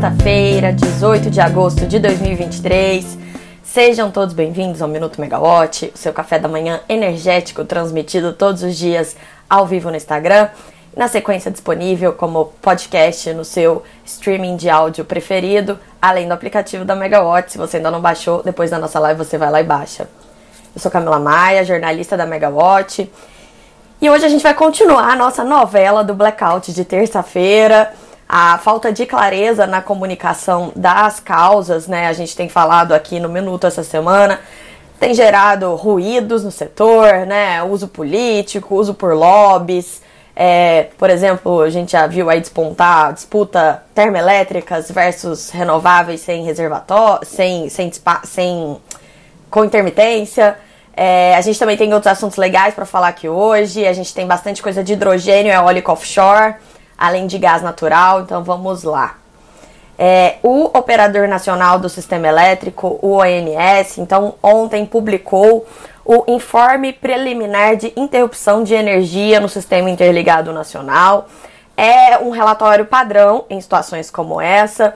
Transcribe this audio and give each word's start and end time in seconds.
sexta-feira, 0.00 0.72
18 0.72 1.30
de 1.30 1.42
agosto 1.42 1.86
de 1.86 1.98
2023. 1.98 3.18
Sejam 3.62 4.10
todos 4.10 4.32
bem-vindos 4.32 4.80
ao 4.80 4.88
Minuto 4.88 5.20
Megawatt, 5.20 5.92
o 5.94 5.98
seu 5.98 6.10
café 6.10 6.38
da 6.38 6.48
manhã 6.48 6.80
energético 6.88 7.66
transmitido 7.66 8.32
todos 8.32 8.62
os 8.62 8.78
dias 8.78 9.14
ao 9.48 9.66
vivo 9.66 9.90
no 9.90 9.96
Instagram. 9.96 10.48
Na 10.96 11.06
sequência 11.06 11.50
disponível 11.50 12.14
como 12.14 12.46
podcast 12.62 13.30
no 13.34 13.44
seu 13.44 13.82
streaming 14.02 14.56
de 14.56 14.70
áudio 14.70 15.04
preferido, 15.04 15.78
além 16.00 16.26
do 16.26 16.32
aplicativo 16.32 16.82
da 16.82 16.96
Megawatt. 16.96 17.52
Se 17.52 17.58
você 17.58 17.76
ainda 17.76 17.90
não 17.90 18.00
baixou, 18.00 18.42
depois 18.42 18.70
da 18.70 18.78
nossa 18.78 18.98
live 18.98 19.18
você 19.18 19.36
vai 19.36 19.50
lá 19.50 19.60
e 19.60 19.64
baixa. 19.64 20.08
Eu 20.74 20.80
sou 20.80 20.90
Camila 20.90 21.18
Maia, 21.18 21.62
jornalista 21.62 22.16
da 22.16 22.24
Megawatt. 22.24 23.12
E 24.00 24.08
hoje 24.08 24.24
a 24.24 24.30
gente 24.30 24.42
vai 24.42 24.54
continuar 24.54 25.12
a 25.12 25.16
nossa 25.16 25.44
novela 25.44 26.02
do 26.02 26.14
blackout 26.14 26.72
de 26.72 26.86
terça-feira 26.86 27.92
a 28.32 28.58
falta 28.58 28.92
de 28.92 29.06
clareza 29.06 29.66
na 29.66 29.82
comunicação 29.82 30.72
das 30.76 31.18
causas, 31.18 31.88
né? 31.88 32.06
A 32.06 32.12
gente 32.12 32.36
tem 32.36 32.48
falado 32.48 32.92
aqui 32.92 33.18
no 33.18 33.28
Minuto 33.28 33.66
essa 33.66 33.82
semana, 33.82 34.38
tem 35.00 35.12
gerado 35.12 35.74
ruídos 35.74 36.44
no 36.44 36.52
setor, 36.52 37.26
né? 37.26 37.60
Uso 37.64 37.88
político, 37.88 38.76
uso 38.76 38.94
por 38.94 39.14
lobbies. 39.14 40.00
É, 40.36 40.90
por 40.96 41.10
exemplo, 41.10 41.60
a 41.60 41.70
gente 41.70 41.90
já 41.90 42.06
viu 42.06 42.30
aí 42.30 42.40
despontar 42.40 43.06
a 43.06 43.10
disputa 43.10 43.82
termoelétricas 43.92 44.92
versus 44.92 45.50
renováveis 45.50 46.20
sem 46.20 46.44
reservatório, 46.44 47.26
sem, 47.26 47.68
sem, 47.68 47.90
sem 48.22 48.76
com 49.50 49.64
intermitência. 49.64 50.56
É, 50.96 51.34
a 51.34 51.40
gente 51.40 51.58
também 51.58 51.76
tem 51.76 51.92
outros 51.92 52.12
assuntos 52.12 52.36
legais 52.36 52.74
para 52.74 52.86
falar 52.86 53.08
aqui 53.08 53.28
hoje. 53.28 53.84
A 53.88 53.92
gente 53.92 54.14
tem 54.14 54.24
bastante 54.24 54.62
coisa 54.62 54.84
de 54.84 54.92
hidrogênio 54.92 55.52
eólico 55.52 55.90
offshore 55.90 56.54
além 57.00 57.26
de 57.26 57.38
gás 57.38 57.62
natural. 57.62 58.20
Então 58.20 58.44
vamos 58.44 58.84
lá. 58.84 59.16
É, 59.98 60.36
o 60.42 60.64
Operador 60.66 61.26
Nacional 61.28 61.78
do 61.78 61.88
Sistema 61.88 62.28
Elétrico, 62.28 62.98
o 63.02 63.18
ONS, 63.18 63.98
então 63.98 64.34
ontem 64.42 64.86
publicou 64.86 65.66
o 66.04 66.24
Informe 66.26 66.92
Preliminar 66.92 67.76
de 67.76 67.92
Interrupção 67.96 68.62
de 68.64 68.74
Energia 68.74 69.40
no 69.40 69.48
Sistema 69.48 69.90
Interligado 69.90 70.52
Nacional. 70.52 71.28
É 71.76 72.18
um 72.18 72.30
relatório 72.30 72.86
padrão 72.86 73.44
em 73.50 73.60
situações 73.60 74.10
como 74.10 74.40
essa. 74.40 74.94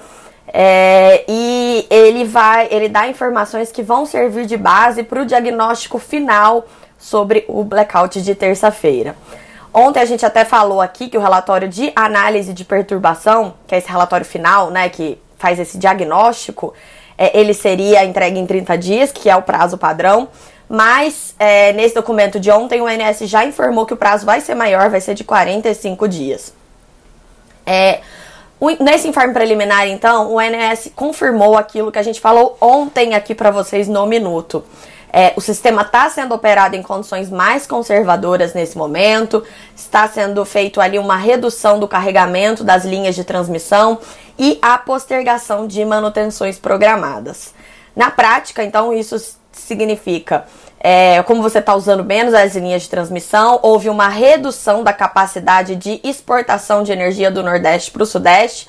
É, 0.49 1.25
e 1.29 1.87
ele 1.91 2.25
vai, 2.25 2.69
ele 2.71 2.89
dá 2.89 3.07
informações 3.09 3.73
que 3.73 3.83
vão 3.83 4.07
servir 4.07 4.47
de 4.47 4.57
base 4.57 5.03
para 5.03 5.21
o 5.21 5.27
diagnóstico 5.27 5.99
final 5.99 6.67
sobre 6.99 7.45
o 7.49 7.63
blackout 7.63 8.23
de 8.23 8.35
terça-feira. 8.35 9.15
Ontem 9.77 9.99
a 9.99 10.05
gente 10.05 10.25
até 10.25 10.45
falou 10.45 10.81
aqui 10.81 11.09
que 11.09 11.19
o 11.19 11.21
relatório 11.21 11.69
de 11.69 11.93
análise 11.97 12.53
de 12.55 12.65
perturbação, 12.65 13.55
que 13.67 13.75
é 13.75 13.79
esse 13.79 13.89
relatório 13.89 14.25
final, 14.25 14.71
né, 14.71 14.89
que 14.89 15.19
faz 15.37 15.59
esse 15.59 15.77
diagnóstico, 15.77 16.73
é, 17.19 17.37
ele 17.37 17.53
seria 17.53 18.05
entregue 18.05 18.39
em 18.39 18.47
30 18.47 18.79
dias, 18.79 19.11
que 19.11 19.29
é 19.29 19.35
o 19.35 19.43
prazo 19.43 19.77
padrão. 19.77 20.29
Mas 20.69 21.35
é, 21.41 21.73
nesse 21.73 21.93
documento 21.93 22.39
de 22.39 22.53
ontem, 22.53 22.81
o 22.81 22.89
INS 22.89 23.29
já 23.29 23.45
informou 23.45 23.85
que 23.85 23.93
o 23.93 23.97
prazo 23.97 24.25
vai 24.25 24.41
ser 24.41 24.55
maior, 24.55 24.89
vai 24.91 25.01
ser 25.01 25.15
de 25.15 25.25
45 25.25 26.09
dias. 26.09 26.55
É, 27.67 28.01
nesse 28.79 29.09
informe 29.09 29.35
preliminar, 29.35 29.89
então, 29.89 30.33
o 30.33 30.41
INS 30.41 30.93
confirmou 30.95 31.57
aquilo 31.59 31.91
que 31.91 31.99
a 31.99 32.03
gente 32.03 32.21
falou 32.21 32.57
ontem 32.61 33.15
aqui 33.15 33.35
para 33.35 33.51
vocês 33.51 33.89
no 33.89 34.07
minuto. 34.07 34.65
É, 35.17 35.33
o 35.37 35.41
sistema 35.41 35.83
está 35.83 36.11
sendo 36.11 36.35
operado 36.35 36.75
em 36.75 36.83
condições 36.83 37.31
mais 37.31 37.69
conservadoras 37.69 38.53
nesse 38.53 38.77
momento, 38.77 39.45
está 39.77 40.09
sendo 40.09 40.45
feito 40.45 40.81
ali 40.81 40.99
uma 40.99 41.17
redução 41.17 41.79
do 41.79 41.87
carregamento 41.87 42.65
das 42.65 42.85
linhas 42.85 43.15
de 43.15 43.23
transmissão 43.23 44.01
e 44.37 44.59
a 44.61 44.77
postergação 44.77 45.69
de 45.69 45.85
manutenções 45.85 46.59
programadas. 46.59 47.55
Na 47.95 48.11
prática, 48.11 48.65
então, 48.65 48.93
isso 48.93 49.39
significa, 49.53 50.47
é, 50.81 51.23
como 51.23 51.41
você 51.41 51.61
está 51.61 51.77
usando 51.77 52.03
menos 52.03 52.35
as 52.35 52.57
linhas 52.57 52.83
de 52.83 52.91
transmissão, 52.91 53.61
houve 53.63 53.89
uma 53.89 54.09
redução 54.09 54.83
da 54.83 54.93
capacidade 54.93 55.77
de 55.77 56.01
exportação 56.03 56.83
de 56.83 56.91
energia 56.91 57.31
do 57.31 57.41
Nordeste 57.41 57.93
para 57.93 58.03
o 58.03 58.07
Sudeste. 58.07 58.69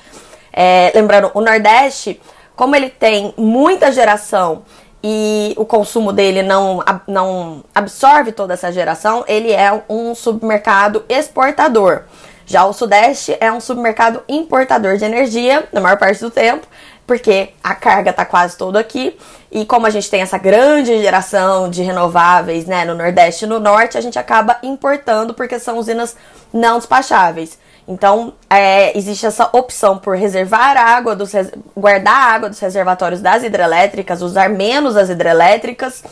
É, 0.52 0.92
lembrando, 0.94 1.28
o 1.34 1.40
Nordeste, 1.40 2.20
como 2.54 2.76
ele 2.76 2.88
tem 2.88 3.34
muita 3.36 3.90
geração 3.90 4.62
e 5.08 5.54
o 5.56 5.64
consumo 5.64 6.12
dele 6.12 6.42
não, 6.42 6.82
não 7.06 7.62
absorve 7.72 8.32
toda 8.32 8.54
essa 8.54 8.72
geração, 8.72 9.24
ele 9.28 9.52
é 9.52 9.84
um 9.88 10.16
submercado 10.16 11.04
exportador. 11.08 12.02
Já 12.44 12.64
o 12.64 12.72
Sudeste 12.72 13.36
é 13.38 13.52
um 13.52 13.60
submercado 13.60 14.20
importador 14.28 14.96
de 14.96 15.04
energia, 15.04 15.68
na 15.72 15.80
maior 15.80 15.96
parte 15.96 16.20
do 16.20 16.28
tempo, 16.28 16.66
porque 17.06 17.50
a 17.62 17.72
carga 17.72 18.10
está 18.10 18.24
quase 18.24 18.58
toda 18.58 18.80
aqui. 18.80 19.16
E 19.48 19.64
como 19.64 19.86
a 19.86 19.90
gente 19.90 20.10
tem 20.10 20.22
essa 20.22 20.38
grande 20.38 21.00
geração 21.00 21.70
de 21.70 21.84
renováveis 21.84 22.66
né, 22.66 22.84
no 22.84 22.96
Nordeste 22.96 23.44
e 23.44 23.48
no 23.48 23.60
Norte, 23.60 23.96
a 23.96 24.00
gente 24.00 24.18
acaba 24.18 24.58
importando 24.60 25.34
porque 25.34 25.56
são 25.60 25.78
usinas 25.78 26.16
não 26.52 26.78
despacháveis. 26.78 27.56
Então, 27.88 28.34
é, 28.50 28.96
existe 28.98 29.24
essa 29.26 29.48
opção 29.52 29.98
por 29.98 30.16
reservar 30.16 30.76
água, 30.76 31.14
dos, 31.14 31.32
guardar 31.76 32.14
a 32.14 32.34
água 32.34 32.48
dos 32.48 32.58
reservatórios 32.58 33.20
das 33.20 33.44
hidrelétricas, 33.44 34.22
usar 34.22 34.48
menos 34.48 34.96
as 34.96 35.08
hidrelétricas 35.08 36.02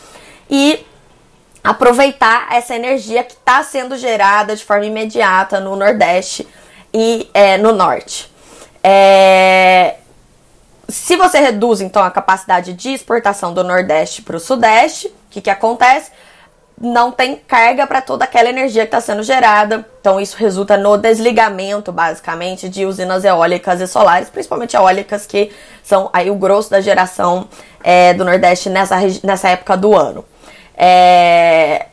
e 0.48 0.86
aproveitar 1.64 2.46
essa 2.52 2.76
energia 2.76 3.24
que 3.24 3.32
está 3.32 3.62
sendo 3.64 3.96
gerada 3.96 4.54
de 4.54 4.64
forma 4.64 4.84
imediata 4.84 5.58
no 5.58 5.74
Nordeste 5.74 6.46
e 6.92 7.28
é, 7.34 7.58
no 7.58 7.72
Norte. 7.72 8.32
É, 8.82 9.96
se 10.88 11.16
você 11.16 11.40
reduz 11.40 11.80
então 11.80 12.02
a 12.02 12.10
capacidade 12.10 12.74
de 12.74 12.90
exportação 12.90 13.52
do 13.52 13.64
Nordeste 13.64 14.22
para 14.22 14.36
o 14.36 14.40
Sudeste, 14.40 15.08
o 15.08 15.12
que, 15.30 15.40
que 15.40 15.50
acontece? 15.50 16.12
Não 16.80 17.12
tem 17.12 17.36
carga 17.36 17.86
para 17.86 18.00
toda 18.00 18.24
aquela 18.24 18.48
energia 18.48 18.82
que 18.82 18.88
está 18.88 19.00
sendo 19.00 19.22
gerada. 19.22 19.86
Então, 20.00 20.20
isso 20.20 20.36
resulta 20.36 20.76
no 20.76 20.96
desligamento, 20.96 21.92
basicamente, 21.92 22.68
de 22.68 22.84
usinas 22.84 23.24
eólicas 23.24 23.80
e 23.80 23.86
solares, 23.86 24.28
principalmente 24.28 24.74
eólicas, 24.74 25.24
que 25.24 25.52
são 25.82 26.10
aí 26.12 26.30
o 26.30 26.34
grosso 26.34 26.70
da 26.70 26.80
geração 26.80 27.48
é, 27.82 28.12
do 28.14 28.24
Nordeste 28.24 28.68
nessa, 28.68 28.96
nessa 29.22 29.48
época 29.50 29.76
do 29.76 29.94
ano. 29.94 30.24
É, 30.76 31.86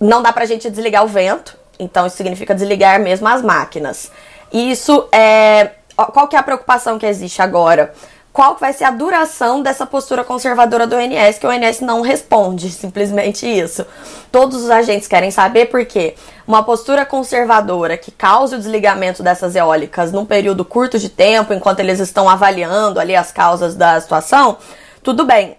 não 0.00 0.22
dá 0.22 0.32
para 0.32 0.42
a 0.44 0.46
gente 0.46 0.68
desligar 0.68 1.04
o 1.04 1.08
vento, 1.08 1.56
então 1.78 2.06
isso 2.06 2.16
significa 2.16 2.54
desligar 2.54 3.00
mesmo 3.00 3.28
as 3.28 3.42
máquinas. 3.42 4.10
Isso 4.52 5.08
é. 5.12 5.70
Qual 5.96 6.26
que 6.26 6.34
é 6.34 6.38
a 6.38 6.42
preocupação 6.42 6.98
que 6.98 7.06
existe 7.06 7.40
agora? 7.40 7.94
Qual 8.34 8.56
vai 8.56 8.72
ser 8.72 8.82
a 8.82 8.90
duração 8.90 9.62
dessa 9.62 9.86
postura 9.86 10.24
conservadora 10.24 10.88
do 10.88 10.96
ONS, 10.96 11.38
que 11.38 11.46
o 11.46 11.50
ONS 11.50 11.80
não 11.80 12.00
responde, 12.00 12.68
simplesmente 12.68 13.46
isso. 13.46 13.86
Todos 14.32 14.64
os 14.64 14.70
agentes 14.70 15.06
querem 15.06 15.30
saber 15.30 15.66
por 15.66 15.86
quê. 15.86 16.16
Uma 16.44 16.64
postura 16.64 17.06
conservadora 17.06 17.96
que 17.96 18.10
cause 18.10 18.56
o 18.56 18.58
desligamento 18.58 19.22
dessas 19.22 19.54
eólicas 19.54 20.10
num 20.10 20.26
período 20.26 20.64
curto 20.64 20.98
de 20.98 21.08
tempo, 21.08 21.54
enquanto 21.54 21.78
eles 21.78 22.00
estão 22.00 22.28
avaliando 22.28 22.98
ali 22.98 23.14
as 23.14 23.30
causas 23.30 23.76
da 23.76 24.00
situação, 24.00 24.58
tudo 25.00 25.24
bem. 25.24 25.56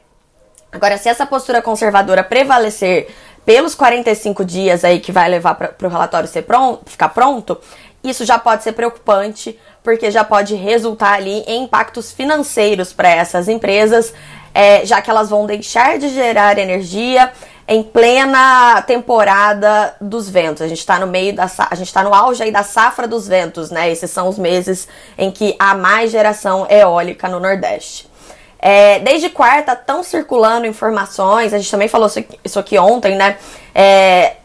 Agora, 0.70 0.98
se 0.98 1.08
essa 1.08 1.26
postura 1.26 1.62
conservadora 1.62 2.26
prevalecer 2.26 3.08
pelos 3.46 3.74
45 3.74 4.44
dias 4.44 4.84
aí 4.84 5.00
que 5.00 5.14
vai 5.14 5.30
levar 5.30 5.56
para 5.56 5.88
o 5.88 5.90
relatório 5.90 6.28
ser 6.28 6.42
pronto, 6.42 6.82
ficar 6.92 7.08
pronto, 7.08 7.58
isso 8.04 8.26
já 8.26 8.38
pode 8.38 8.64
ser 8.64 8.74
preocupante 8.74 9.58
porque 9.86 10.10
já 10.10 10.24
pode 10.24 10.56
resultar 10.56 11.14
ali 11.14 11.44
em 11.48 11.64
impactos 11.64 12.12
financeiros 12.12 12.92
para 12.92 13.08
essas 13.08 13.48
empresas, 13.48 14.12
é, 14.52 14.84
já 14.84 15.00
que 15.00 15.12
elas 15.12 15.30
vão 15.30 15.46
deixar 15.46 16.00
de 16.00 16.10
gerar 16.10 16.58
energia 16.58 17.32
em 17.68 17.84
plena 17.84 18.82
temporada 18.82 19.96
dos 20.02 20.28
ventos. 20.28 20.64
A 20.64 20.68
gente 20.68 20.80
está 20.80 20.98
no 20.98 21.06
meio 21.06 21.36
da 21.36 21.46
a 21.70 21.76
gente 21.76 21.88
está 21.88 22.04
no 22.04 22.14
auge 22.14 22.42
aí 22.42 22.52
da 22.52 22.64
safra 22.64 23.08
dos 23.08 23.28
ventos, 23.28 23.70
né? 23.70 23.92
Esses 23.92 24.10
são 24.10 24.28
os 24.28 24.40
meses 24.40 24.88
em 25.18 25.30
que 25.30 25.56
há 25.60 25.76
mais 25.76 26.12
geração 26.12 26.66
eólica 26.68 27.30
no 27.30 27.40
Nordeste. 27.40 28.10
É, 28.58 28.98
desde 29.00 29.30
quarta 29.30 29.74
estão 29.74 30.02
circulando 30.02 30.66
informações, 30.66 31.54
a 31.54 31.58
gente 31.60 31.70
também 31.70 31.88
falou 31.88 32.10
isso 32.44 32.60
aqui 32.60 32.80
ontem, 32.80 33.16
né? 33.16 33.38
É, 33.74 34.38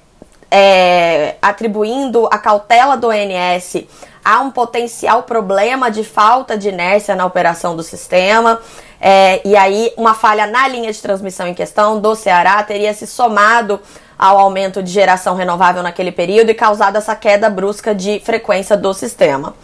é, 0.50 1.36
atribuindo 1.40 2.26
a 2.30 2.36
cautela 2.36 2.96
do 2.96 3.08
ONS 3.08 3.86
há 4.24 4.40
um 4.40 4.50
potencial 4.50 5.22
problema 5.22 5.90
de 5.90 6.04
falta 6.04 6.56
de 6.56 6.68
inércia 6.68 7.14
na 7.14 7.24
operação 7.24 7.76
do 7.76 7.82
sistema. 7.82 8.60
É, 9.00 9.40
e 9.46 9.56
aí, 9.56 9.92
uma 9.96 10.14
falha 10.14 10.46
na 10.46 10.68
linha 10.68 10.92
de 10.92 11.00
transmissão 11.00 11.46
em 11.46 11.54
questão 11.54 11.98
do 12.00 12.14
Ceará 12.14 12.62
teria 12.62 12.92
se 12.92 13.06
somado 13.06 13.80
ao 14.18 14.38
aumento 14.38 14.82
de 14.82 14.90
geração 14.90 15.34
renovável 15.34 15.82
naquele 15.82 16.12
período 16.12 16.50
e 16.50 16.54
causado 16.54 16.96
essa 16.96 17.16
queda 17.16 17.48
brusca 17.48 17.94
de 17.94 18.20
frequência 18.20 18.76
do 18.76 18.92
sistema. 18.92 19.54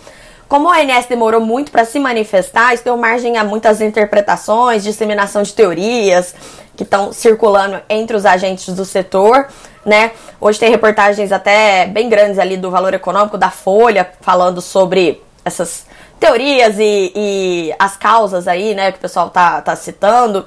Como 0.49 0.69
o 0.69 0.71
ONS 0.71 1.07
demorou 1.07 1.41
muito 1.41 1.73
para 1.73 1.85
se 1.85 1.99
manifestar, 1.99 2.73
isso 2.73 2.85
deu 2.85 2.97
margem 2.97 3.37
a 3.37 3.43
muitas 3.43 3.81
interpretações, 3.81 4.85
disseminação 4.85 5.43
de 5.43 5.53
teorias 5.53 6.35
que 6.77 6.83
estão 6.83 7.13
circulando 7.13 7.81
entre 7.89 8.17
os 8.17 8.27
agentes 8.27 8.75
do 8.75 8.85
setor 8.85 9.49
né? 9.87 10.11
Hoje 10.41 10.59
tem 10.59 10.69
reportagens 10.69 11.31
até 11.31 11.87
bem 11.87 12.09
grandes 12.09 12.41
ali 12.41 12.57
do 12.57 12.73
valor 12.73 12.93
econômico 12.93 13.39
da 13.39 13.51
Folha 13.51 14.11
falando 14.21 14.61
sobre 14.61 15.23
essas 15.45 15.87
teorias 16.19 16.77
e, 16.81 17.13
e, 17.15 17.75
as 17.79 17.97
causas 17.97 18.49
aí, 18.49 18.75
né, 18.75 18.91
que 18.91 18.99
o 18.99 19.01
pessoal 19.01 19.31
tá, 19.31 19.63
tá 19.63 19.77
citando. 19.77 20.45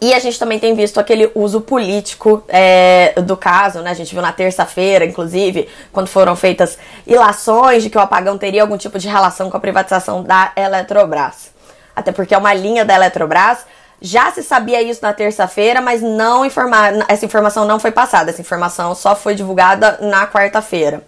E 0.00 0.14
a 0.14 0.20
gente 0.20 0.38
também 0.38 0.60
tem 0.60 0.74
visto 0.74 1.00
aquele 1.00 1.30
uso 1.34 1.60
político 1.60 2.44
é, 2.48 3.14
do 3.22 3.36
caso, 3.36 3.80
né? 3.80 3.90
A 3.90 3.94
gente 3.94 4.12
viu 4.12 4.22
na 4.22 4.32
terça-feira, 4.32 5.04
inclusive, 5.04 5.68
quando 5.92 6.06
foram 6.06 6.36
feitas 6.36 6.78
ilações 7.06 7.82
de 7.82 7.90
que 7.90 7.96
o 7.96 8.00
apagão 8.00 8.38
teria 8.38 8.62
algum 8.62 8.76
tipo 8.76 8.98
de 8.98 9.08
relação 9.08 9.50
com 9.50 9.56
a 9.56 9.60
privatização 9.60 10.22
da 10.22 10.52
Eletrobras. 10.56 11.50
Até 11.96 12.12
porque 12.12 12.34
é 12.34 12.38
uma 12.38 12.52
linha 12.52 12.84
da 12.84 12.94
Eletrobras. 12.94 13.66
Já 14.06 14.30
se 14.30 14.42
sabia 14.42 14.82
isso 14.82 15.00
na 15.02 15.14
terça-feira, 15.14 15.80
mas 15.80 16.02
não 16.02 16.44
informar, 16.44 16.92
essa 17.08 17.24
informação 17.24 17.64
não 17.64 17.80
foi 17.80 17.90
passada. 17.90 18.28
Essa 18.28 18.42
informação 18.42 18.94
só 18.94 19.16
foi 19.16 19.34
divulgada 19.34 19.96
na 20.02 20.26
quarta-feira. 20.26 21.02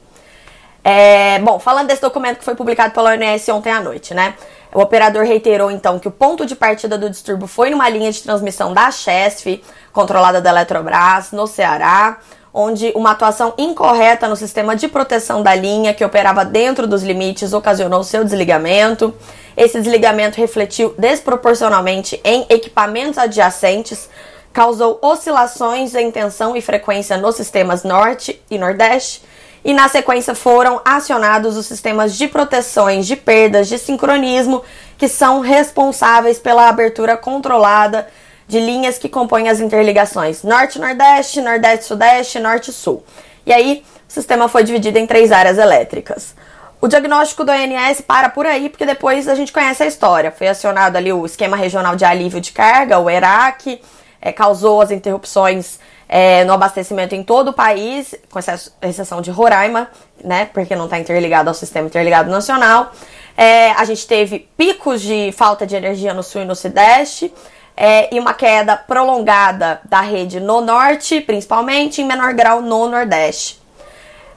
É, 0.82 1.38
bom, 1.40 1.58
falando 1.58 1.88
desse 1.88 2.00
documento 2.00 2.38
que 2.38 2.44
foi 2.44 2.54
publicado 2.54 2.94
pela 2.94 3.10
ONS 3.10 3.46
ontem 3.50 3.70
à 3.70 3.82
noite, 3.82 4.14
né? 4.14 4.34
O 4.72 4.80
operador 4.80 5.24
reiterou 5.26 5.70
então 5.70 5.98
que 5.98 6.08
o 6.08 6.10
ponto 6.10 6.46
de 6.46 6.56
partida 6.56 6.96
do 6.96 7.10
distúrbio 7.10 7.46
foi 7.46 7.68
numa 7.68 7.86
linha 7.86 8.10
de 8.10 8.22
transmissão 8.22 8.72
da 8.72 8.90
Chesf, 8.90 9.62
controlada 9.92 10.40
da 10.40 10.48
Eletrobras, 10.48 11.32
no 11.32 11.46
Ceará, 11.46 12.16
onde 12.58 12.90
uma 12.96 13.10
atuação 13.10 13.52
incorreta 13.58 14.26
no 14.26 14.34
sistema 14.34 14.74
de 14.74 14.88
proteção 14.88 15.42
da 15.42 15.54
linha, 15.54 15.92
que 15.92 16.02
operava 16.02 16.42
dentro 16.42 16.86
dos 16.86 17.02
limites, 17.02 17.52
ocasionou 17.52 18.02
seu 18.02 18.24
desligamento. 18.24 19.14
Esse 19.54 19.78
desligamento 19.78 20.40
refletiu 20.40 20.94
desproporcionalmente 20.96 22.18
em 22.24 22.46
equipamentos 22.48 23.18
adjacentes, 23.18 24.08
causou 24.54 24.98
oscilações 25.02 25.94
em 25.94 26.10
tensão 26.10 26.56
e 26.56 26.62
frequência 26.62 27.18
nos 27.18 27.36
sistemas 27.36 27.84
Norte 27.84 28.40
e 28.50 28.56
Nordeste 28.56 29.22
e 29.62 29.74
na 29.74 29.88
sequência 29.88 30.34
foram 30.34 30.80
acionados 30.84 31.56
os 31.56 31.66
sistemas 31.66 32.16
de 32.16 32.26
proteções 32.26 33.06
de 33.06 33.16
perdas 33.16 33.68
de 33.68 33.78
sincronismo 33.78 34.62
que 34.96 35.08
são 35.08 35.40
responsáveis 35.40 36.38
pela 36.38 36.68
abertura 36.68 37.16
controlada 37.16 38.06
de 38.46 38.60
linhas 38.60 38.98
que 38.98 39.08
compõem 39.08 39.48
as 39.48 39.60
interligações 39.60 40.42
Norte-Nordeste, 40.42 41.40
Nordeste-Sudeste, 41.40 42.38
Norte-Sul. 42.38 43.04
E 43.44 43.52
aí, 43.52 43.84
o 44.08 44.12
sistema 44.12 44.48
foi 44.48 44.64
dividido 44.64 44.98
em 44.98 45.06
três 45.06 45.32
áreas 45.32 45.58
elétricas. 45.58 46.34
O 46.80 46.88
diagnóstico 46.88 47.44
do 47.44 47.50
ONS 47.50 48.02
para 48.02 48.28
por 48.28 48.46
aí, 48.46 48.68
porque 48.68 48.84
depois 48.84 49.28
a 49.28 49.34
gente 49.34 49.52
conhece 49.52 49.82
a 49.82 49.86
história. 49.86 50.30
Foi 50.30 50.46
acionado 50.46 50.96
ali 50.96 51.12
o 51.12 51.24
Esquema 51.24 51.56
Regional 51.56 51.96
de 51.96 52.04
Alívio 52.04 52.40
de 52.40 52.52
Carga, 52.52 52.98
o 52.98 53.08
ERAC, 53.08 53.80
é, 54.20 54.32
causou 54.32 54.80
as 54.80 54.90
interrupções 54.90 55.78
é, 56.08 56.44
no 56.44 56.52
abastecimento 56.52 57.14
em 57.14 57.22
todo 57.22 57.48
o 57.48 57.52
país, 57.52 58.14
com 58.30 58.38
exceção 58.82 59.20
de 59.20 59.30
Roraima, 59.30 59.88
né, 60.22 60.48
porque 60.52 60.76
não 60.76 60.84
está 60.84 60.98
interligado 60.98 61.48
ao 61.48 61.54
sistema 61.54 61.86
interligado 61.86 62.30
nacional. 62.30 62.92
É, 63.36 63.72
a 63.72 63.84
gente 63.84 64.06
teve 64.06 64.48
picos 64.56 65.02
de 65.02 65.32
falta 65.32 65.66
de 65.66 65.74
energia 65.76 66.14
no 66.14 66.22
sul 66.22 66.42
e 66.42 66.44
no 66.44 66.54
sudeste, 66.54 67.32
é, 67.76 68.14
e 68.14 68.18
uma 68.18 68.32
queda 68.32 68.76
prolongada 68.76 69.80
da 69.84 70.00
rede 70.00 70.40
no 70.40 70.60
norte, 70.60 71.20
principalmente, 71.20 72.00
em 72.00 72.06
menor 72.06 72.32
grau 72.32 72.62
no 72.62 72.88
nordeste. 72.88 73.60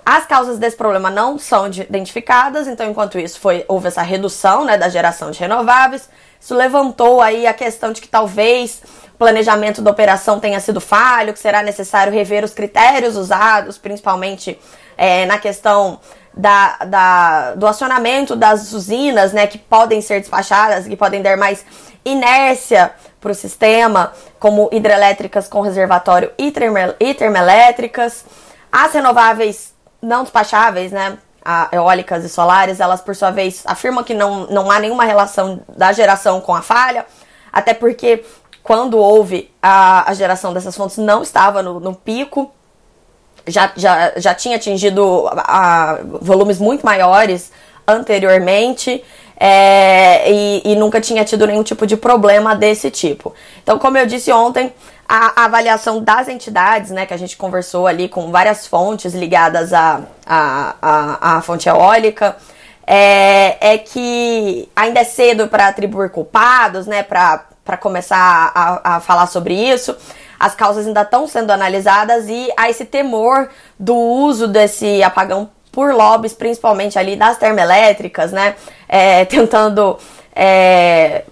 As 0.06 0.26
causas 0.26 0.58
desse 0.58 0.76
problema 0.76 1.10
não 1.10 1.38
são 1.38 1.68
identificadas, 1.68 2.68
então 2.68 2.90
enquanto 2.90 3.20
isso 3.20 3.40
foi, 3.40 3.64
houve 3.68 3.88
essa 3.88 4.02
redução 4.02 4.66
né, 4.66 4.78
da 4.78 4.90
geração 4.90 5.32
de 5.32 5.40
renováveis, 5.40 6.10
isso 6.42 6.56
levantou 6.56 7.22
aí 7.22 7.46
a 7.46 7.54
questão 7.54 7.92
de 7.92 8.02
que 8.02 8.08
talvez 8.08 8.82
planejamento 9.20 9.82
da 9.82 9.92
operação 9.92 10.40
tenha 10.40 10.60
sido 10.62 10.80
falho, 10.80 11.34
que 11.34 11.40
será 11.40 11.62
necessário 11.62 12.12
rever 12.12 12.44
os 12.44 12.54
critérios 12.54 13.18
usados, 13.18 13.78
principalmente 13.78 14.58
é, 14.98 15.26
na 15.26 15.38
questão 15.38 16.00
da, 16.34 16.78
da, 16.86 17.56
do 17.56 17.68
acionamento 17.68 18.36
das 18.36 18.72
usinas, 18.72 19.34
né, 19.34 19.46
que 19.46 19.58
podem 19.58 20.02
ser 20.02 20.22
despachadas, 20.22 20.88
que 20.88 20.96
podem 20.96 21.22
dar 21.22 21.38
mais 21.38 21.66
inércia 22.06 22.92
para 23.20 23.32
o 23.32 23.36
sistema, 23.36 24.14
como 24.40 24.70
hidrelétricas 24.72 25.48
com 25.48 25.62
reservatório 25.62 26.32
e, 26.38 26.54
e 27.00 27.14
termoelétricas. 27.14 28.26
As 28.72 28.94
renováveis 28.94 29.74
não 30.02 30.24
despacháveis, 30.24 30.92
né, 30.92 31.18
eólicas 31.72 32.24
e 32.24 32.30
solares, 32.30 32.80
elas 32.80 33.02
por 33.02 33.16
sua 33.16 33.32
vez 33.32 33.64
afirmam 33.66 34.04
que 34.04 34.14
não, 34.14 34.48
não 34.48 34.70
há 34.70 34.80
nenhuma 34.80 35.04
relação 35.04 35.62
da 35.76 35.92
geração 35.92 36.40
com 36.42 36.54
a 36.54 36.62
falha, 36.62 37.06
até 37.52 37.74
porque 37.74 38.24
quando 38.62 38.98
houve 38.98 39.52
a, 39.62 40.10
a 40.10 40.14
geração 40.14 40.54
dessas 40.54 40.76
fontes, 40.76 40.98
não 40.98 41.24
estava 41.24 41.64
no, 41.64 41.80
no 41.80 41.96
pico, 41.96 42.52
já, 43.48 43.72
já, 43.76 44.14
já 44.16 44.36
tinha 44.36 44.58
atingido 44.58 45.28
a, 45.28 45.92
a 45.92 46.00
volumes 46.04 46.60
muito 46.60 46.86
maiores 46.86 47.52
anteriormente. 47.88 49.04
É, 49.42 50.30
e, 50.30 50.74
e, 50.74 50.76
nunca 50.76 51.00
tinha 51.00 51.24
tido 51.24 51.48
nenhum 51.48 51.64
tipo 51.64 51.88
de 51.88 51.96
problema 51.96 52.54
desse 52.54 52.92
tipo. 52.92 53.34
Então, 53.64 53.80
como 53.80 53.98
eu 53.98 54.06
disse 54.06 54.30
ontem, 54.34 54.74
a, 55.08 55.46
avaliação 55.46 56.04
das 56.04 56.28
entidades, 56.28 56.92
né, 56.92 57.06
que 57.06 57.14
a 57.14 57.18
gente 57.18 57.38
conversou 57.38 57.88
ali 57.88 58.10
com 58.10 58.32
várias 58.32 58.68
fontes 58.68 59.14
ligadas 59.14 59.72
à 59.74 61.42
fonte 61.42 61.70
eólica, 61.70 62.36
é, 62.86 63.74
é 63.76 63.78
que 63.78 64.68
ainda 64.76 65.00
é 65.00 65.04
cedo 65.06 65.48
para 65.48 65.70
atribuir 65.70 66.10
culpados, 66.10 66.86
né, 66.86 67.02
para 67.02 67.78
começar 67.80 68.52
a, 68.54 68.98
a 68.98 69.00
falar 69.00 69.28
sobre 69.28 69.54
isso. 69.54 69.96
As 70.38 70.54
causas 70.54 70.86
ainda 70.86 71.04
estão 71.04 71.28
sendo 71.28 71.52
analisadas 71.52 72.28
e 72.28 72.52
há 72.58 72.70
esse 72.70 72.84
temor 72.84 73.50
do 73.80 73.96
uso 73.96 74.48
desse 74.50 75.02
apagão 75.02 75.50
por 75.72 75.94
lobbies, 75.94 76.34
principalmente 76.34 76.98
ali 76.98 77.16
das 77.16 77.38
termoelétricas, 77.38 78.32
né? 78.32 78.56
É, 78.90 79.24
tentando 79.26 79.98
é, 80.36 81.24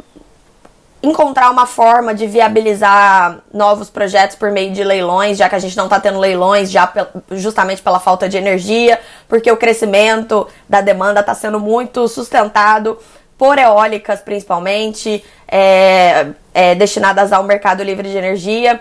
encontrar 1.01 1.49
uma 1.51 1.65
forma 1.65 2.13
de 2.13 2.27
viabilizar 2.27 3.39
novos 3.53 3.89
projetos 3.89 4.35
por 4.35 4.51
meio 4.51 4.71
de 4.71 4.83
leilões, 4.83 5.37
já 5.37 5.47
que 5.47 5.55
a 5.55 5.59
gente 5.59 5.77
não 5.77 5.85
está 5.85 5.99
tendo 5.99 6.19
leilões 6.19 6.69
já 6.71 6.91
justamente 7.31 7.81
pela 7.81 7.99
falta 7.99 8.27
de 8.27 8.37
energia, 8.37 8.99
porque 9.27 9.51
o 9.51 9.57
crescimento 9.57 10.47
da 10.67 10.81
demanda 10.81 11.19
está 11.19 11.33
sendo 11.33 11.59
muito 11.59 12.07
sustentado 12.07 12.97
por 13.37 13.59
eólicas 13.59 14.19
principalmente, 14.21 15.23
é, 15.47 16.27
é, 16.53 16.73
destinadas 16.73 17.31
ao 17.31 17.43
mercado 17.43 17.83
livre 17.83 18.09
de 18.09 18.17
energia. 18.17 18.79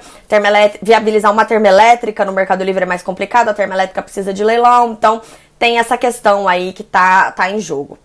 Viabilizar 0.83 1.31
uma 1.31 1.45
termoelétrica 1.45 2.25
no 2.25 2.33
mercado 2.33 2.65
livre 2.65 2.85
é 2.85 2.87
mais 2.87 3.03
complicado, 3.03 3.51
a 3.51 3.55
termoelétrica 3.55 4.01
precisa 4.03 4.33
de 4.33 4.43
leilão, 4.43 4.93
então 4.93 5.21
tem 5.59 5.79
essa 5.79 5.99
questão 5.99 6.49
aí 6.49 6.73
que 6.73 6.83
tá, 6.83 7.31
tá 7.33 7.51
em 7.51 7.61
jogo. 7.61 7.99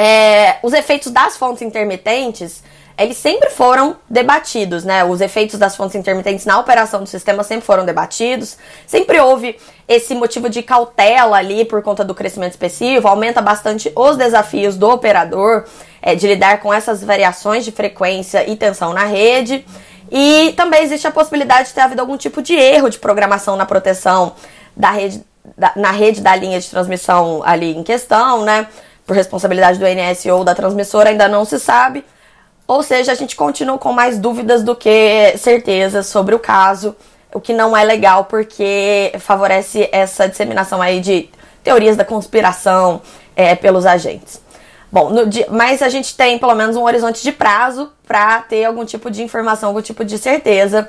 É, 0.00 0.58
os 0.62 0.72
efeitos 0.72 1.10
das 1.10 1.36
fontes 1.36 1.60
intermitentes 1.60 2.62
eles 2.98 3.16
sempre 3.16 3.48
foram 3.48 3.96
debatidos, 4.10 4.84
né? 4.84 5.04
Os 5.04 5.20
efeitos 5.20 5.56
das 5.56 5.76
fontes 5.76 5.94
intermitentes 5.94 6.44
na 6.44 6.58
operação 6.58 7.00
do 7.00 7.08
sistema 7.08 7.44
sempre 7.44 7.64
foram 7.64 7.84
debatidos. 7.84 8.58
Sempre 8.88 9.20
houve 9.20 9.56
esse 9.86 10.16
motivo 10.16 10.48
de 10.48 10.64
cautela 10.64 11.36
ali 11.36 11.64
por 11.64 11.80
conta 11.80 12.04
do 12.04 12.12
crescimento 12.12 12.52
expressivo, 12.52 13.06
aumenta 13.06 13.40
bastante 13.40 13.92
os 13.94 14.16
desafios 14.16 14.76
do 14.76 14.90
operador 14.90 15.64
é, 16.02 16.16
de 16.16 16.26
lidar 16.26 16.58
com 16.60 16.74
essas 16.74 17.02
variações 17.02 17.64
de 17.64 17.70
frequência 17.70 18.48
e 18.50 18.56
tensão 18.56 18.92
na 18.92 19.04
rede. 19.04 19.64
E 20.10 20.52
também 20.56 20.82
existe 20.82 21.06
a 21.06 21.12
possibilidade 21.12 21.68
de 21.68 21.74
ter 21.74 21.82
havido 21.82 22.00
algum 22.00 22.16
tipo 22.16 22.42
de 22.42 22.54
erro 22.54 22.90
de 22.90 22.98
programação 22.98 23.56
na 23.56 23.64
proteção 23.64 24.34
da 24.76 24.90
rede, 24.90 25.22
da, 25.56 25.72
na 25.76 25.92
rede 25.92 26.20
da 26.20 26.34
linha 26.34 26.58
de 26.58 26.68
transmissão 26.68 27.42
ali 27.44 27.76
em 27.76 27.84
questão, 27.84 28.44
né? 28.44 28.66
Por 29.08 29.16
responsabilidade 29.16 29.78
do 29.78 29.88
INS 29.88 30.26
ou 30.26 30.44
da 30.44 30.54
transmissora, 30.54 31.08
ainda 31.08 31.26
não 31.26 31.42
se 31.46 31.58
sabe. 31.58 32.04
Ou 32.66 32.82
seja, 32.82 33.10
a 33.10 33.14
gente 33.14 33.34
continua 33.34 33.78
com 33.78 33.90
mais 33.90 34.18
dúvidas 34.18 34.62
do 34.62 34.76
que 34.76 35.32
certezas 35.38 36.06
sobre 36.08 36.34
o 36.34 36.38
caso, 36.38 36.94
o 37.32 37.40
que 37.40 37.54
não 37.54 37.74
é 37.74 37.82
legal 37.82 38.26
porque 38.26 39.10
favorece 39.18 39.88
essa 39.90 40.28
disseminação 40.28 40.82
aí 40.82 41.00
de 41.00 41.30
teorias 41.64 41.96
da 41.96 42.04
conspiração 42.04 43.00
é, 43.34 43.54
pelos 43.54 43.86
agentes. 43.86 44.42
Bom, 44.92 45.24
dia, 45.24 45.46
mas 45.50 45.80
a 45.80 45.88
gente 45.88 46.14
tem 46.14 46.38
pelo 46.38 46.54
menos 46.54 46.76
um 46.76 46.82
horizonte 46.82 47.22
de 47.22 47.32
prazo 47.32 47.90
para 48.06 48.42
ter 48.42 48.66
algum 48.66 48.84
tipo 48.84 49.10
de 49.10 49.22
informação, 49.22 49.70
algum 49.70 49.80
tipo 49.80 50.04
de 50.04 50.18
certeza 50.18 50.86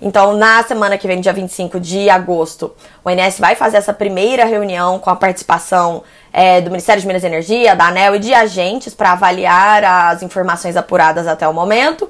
então, 0.00 0.34
na 0.34 0.62
semana 0.62 0.96
que 0.96 1.06
vem, 1.06 1.20
dia 1.20 1.32
25 1.32 1.78
de 1.78 2.08
agosto, 2.08 2.74
o 3.04 3.10
INS 3.10 3.38
vai 3.38 3.54
fazer 3.54 3.76
essa 3.76 3.92
primeira 3.92 4.46
reunião 4.46 4.98
com 4.98 5.10
a 5.10 5.16
participação 5.16 6.02
é, 6.32 6.60
do 6.60 6.70
Ministério 6.70 7.02
de 7.02 7.06
Minas 7.06 7.22
e 7.22 7.26
Energia, 7.26 7.76
da 7.76 7.88
ANEL 7.88 8.16
e 8.16 8.18
de 8.18 8.32
agentes 8.32 8.94
para 8.94 9.12
avaliar 9.12 9.84
as 9.84 10.22
informações 10.22 10.74
apuradas 10.76 11.26
até 11.26 11.46
o 11.46 11.52
momento. 11.52 12.08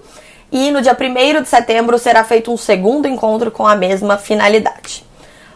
E 0.52 0.70
no 0.70 0.80
dia 0.80 0.97
1 0.99 1.42
de 1.42 1.49
setembro 1.49 1.99
será 1.99 2.23
feito 2.23 2.52
um 2.52 2.56
segundo 2.56 3.09
encontro 3.09 3.50
com 3.50 3.66
a 3.66 3.75
mesma 3.75 4.16
finalidade. 4.16 5.04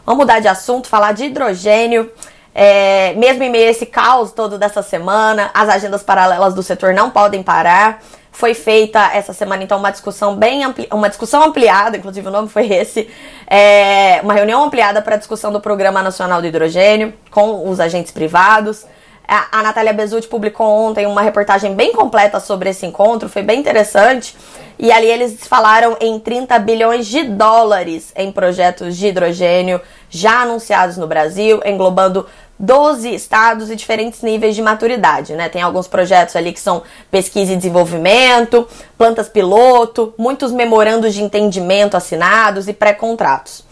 Vamos 0.04 0.20
mudar 0.20 0.40
de 0.40 0.48
assunto, 0.48 0.88
falar 0.88 1.12
de 1.12 1.26
hidrogênio. 1.26 2.10
É, 2.56 3.14
mesmo 3.14 3.42
em 3.42 3.50
meio 3.50 3.66
a 3.66 3.70
esse 3.70 3.86
caos 3.86 4.30
todo 4.30 4.58
dessa 4.58 4.82
semana, 4.82 5.50
as 5.52 5.68
agendas 5.68 6.04
paralelas 6.04 6.54
do 6.54 6.62
setor 6.62 6.94
não 6.94 7.10
podem 7.10 7.42
parar 7.42 8.00
foi 8.34 8.52
feita 8.52 9.12
essa 9.14 9.32
semana, 9.32 9.62
então, 9.62 9.78
uma 9.78 9.92
discussão 9.92 10.34
bem 10.34 10.64
ampli 10.64 10.88
uma 10.92 11.08
discussão 11.08 11.40
ampliada, 11.44 11.96
inclusive 11.96 12.26
o 12.26 12.30
nome 12.32 12.48
foi 12.48 12.66
esse, 12.66 13.08
é, 13.46 14.20
uma 14.24 14.34
reunião 14.34 14.64
ampliada 14.64 15.00
para 15.00 15.14
a 15.14 15.18
discussão 15.18 15.52
do 15.52 15.60
Programa 15.60 16.02
Nacional 16.02 16.40
do 16.40 16.46
Hidrogênio 16.46 17.14
com 17.30 17.70
os 17.70 17.78
agentes 17.78 18.10
privados. 18.10 18.84
A, 19.26 19.60
a 19.60 19.62
Natália 19.62 19.92
Bezutti 19.92 20.26
publicou 20.26 20.66
ontem 20.66 21.06
uma 21.06 21.22
reportagem 21.22 21.74
bem 21.74 21.92
completa 21.92 22.40
sobre 22.40 22.70
esse 22.70 22.84
encontro, 22.84 23.28
foi 23.28 23.42
bem 23.42 23.60
interessante. 23.60 24.36
E 24.76 24.90
ali 24.90 25.06
eles 25.06 25.46
falaram 25.46 25.96
em 26.00 26.18
30 26.18 26.58
bilhões 26.58 27.06
de 27.06 27.22
dólares 27.22 28.12
em 28.16 28.32
projetos 28.32 28.96
de 28.96 29.06
hidrogênio 29.06 29.80
já 30.10 30.42
anunciados 30.42 30.96
no 30.96 31.06
Brasil, 31.06 31.60
englobando 31.64 32.26
12 32.58 33.14
estados 33.14 33.70
e 33.70 33.76
diferentes 33.76 34.22
níveis 34.22 34.54
de 34.54 34.62
maturidade, 34.62 35.34
né? 35.34 35.48
Tem 35.48 35.60
alguns 35.60 35.88
projetos 35.88 36.36
ali 36.36 36.52
que 36.52 36.60
são 36.60 36.82
pesquisa 37.10 37.52
e 37.52 37.56
desenvolvimento, 37.56 38.68
plantas 38.96 39.28
piloto, 39.28 40.14
muitos 40.16 40.52
memorandos 40.52 41.14
de 41.14 41.22
entendimento 41.22 41.96
assinados 41.96 42.68
e 42.68 42.72
pré-contratos. 42.72 43.64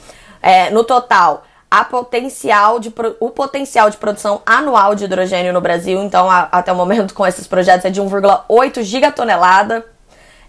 É, 0.43 0.71
no 0.71 0.83
total, 0.83 1.45
a 1.71 1.85
potencial 1.85 2.81
de, 2.81 2.93
o 3.21 3.31
potencial 3.31 3.89
de 3.89 3.97
produção 3.97 4.43
anual 4.45 4.95
de 4.95 5.05
hidrogênio 5.05 5.53
no 5.53 5.61
Brasil, 5.61 6.03
então, 6.03 6.31
a, 6.31 6.49
até 6.53 6.73
o 6.73 6.77
momento 6.77 7.15
com 7.15 7.27
esses 7.27 7.47
projetos, 7.47 7.85
é 7.85 7.91
de 7.91 8.03
1,8 8.03 8.83
gigatonelada 8.83 9.87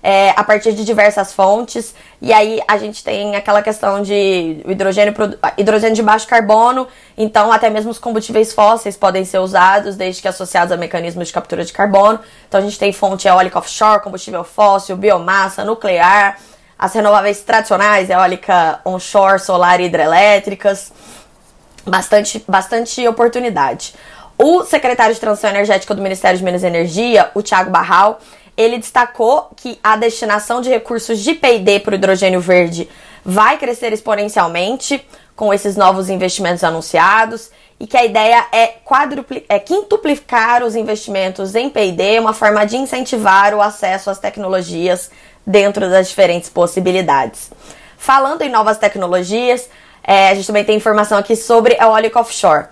é, 0.04 0.32
a 0.32 0.44
partir 0.44 0.74
de 0.74 0.84
diversas 0.84 1.32
fontes. 1.32 1.96
E 2.22 2.34
aí 2.34 2.62
a 2.68 2.78
gente 2.78 3.02
tem 3.02 3.38
aquela 3.38 3.62
questão 3.62 4.02
de 4.02 4.62
hidrogênio, 4.68 5.14
hidrogênio 5.58 5.96
de 5.96 6.04
baixo 6.04 6.28
carbono, 6.28 6.86
então 7.18 7.52
até 7.52 7.70
mesmo 7.70 7.90
os 7.90 7.98
combustíveis 7.98 8.52
fósseis 8.52 8.98
podem 8.98 9.24
ser 9.24 9.40
usados, 9.40 9.96
desde 9.96 10.22
que 10.22 10.28
associados 10.28 10.74
a 10.74 10.78
mecanismos 10.78 11.30
de 11.30 11.34
captura 11.34 11.64
de 11.64 11.72
carbono. 11.72 12.20
Então 12.50 12.60
a 12.60 12.64
gente 12.64 12.78
tem 12.78 12.92
fonte 12.92 13.28
eólica 13.28 13.58
offshore, 13.58 14.04
combustível 14.04 14.44
fóssil, 14.44 14.98
biomassa, 14.98 15.64
nuclear, 15.64 16.38
as 16.78 16.94
renováveis 16.94 17.42
tradicionais, 17.42 18.10
eólica 18.10 18.82
onshore, 18.84 19.40
solar 19.40 19.80
e 19.80 19.86
hidrelétricas. 19.86 20.92
Bastante, 21.86 22.44
bastante 22.48 23.06
oportunidade. 23.08 23.94
O 24.38 24.64
secretário 24.64 25.14
de 25.14 25.20
Transição 25.20 25.50
Energética 25.50 25.94
do 25.94 26.02
Ministério 26.02 26.38
de 26.38 26.44
Minas 26.44 26.64
e 26.64 26.68
Energia, 26.68 27.30
o 27.36 27.44
Thiago 27.44 27.70
Barral, 27.70 28.20
ele 28.56 28.78
destacou 28.78 29.50
que 29.56 29.80
a 29.84 29.96
destinação 29.96 30.62
de 30.62 30.70
recursos 30.70 31.20
de 31.20 31.34
P&D 31.34 31.80
para 31.80 31.92
o 31.92 31.96
hidrogênio 31.96 32.40
verde 32.40 32.90
vai 33.26 33.58
crescer 33.58 33.94
exponencialmente 33.94 35.06
com 35.36 35.54
esses 35.54 35.76
novos 35.76 36.10
investimentos 36.10 36.64
anunciados 36.64 37.50
e 37.80 37.88
que 37.88 37.98
a 37.98 38.06
ideia 38.06 38.46
é, 38.52 38.76
é 39.50 39.60
quintuplicar 39.60 40.64
os 40.64 40.76
investimentos 40.76 41.56
em 41.56 41.70
P&D, 41.70 42.20
uma 42.20 42.34
forma 42.34 42.66
de 42.66 42.78
incentivar 42.78 43.54
o 43.54 43.62
acesso 43.62 44.10
às 44.10 44.20
tecnologias 44.20 45.10
dentro 45.46 45.90
das 45.90 46.10
diferentes 46.10 46.50
possibilidades. 46.50 47.52
Falando 47.98 48.42
em 48.42 48.50
novas 48.50 48.78
tecnologias, 48.78 49.70
é, 50.04 50.30
a 50.30 50.36
gente 50.36 50.48
também 50.48 50.64
tem 50.64 50.76
informação 50.76 51.18
aqui 51.18 51.36
sobre 51.36 51.76
a 51.80 51.86
eólica 51.86 52.20
offshore. 52.20 52.68